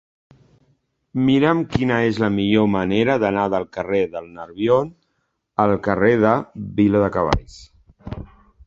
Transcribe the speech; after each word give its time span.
Mira'm 1.27 1.61
quina 1.75 1.99
és 2.05 2.17
la 2.23 2.29
millor 2.37 2.65
manera 2.77 3.19
d'anar 3.25 3.45
del 3.57 3.69
carrer 3.77 4.01
del 4.17 4.33
Nerbion 4.41 4.91
al 5.67 5.79
carrer 5.91 6.13
de 6.27 6.37
Viladecavalls. 6.83 7.63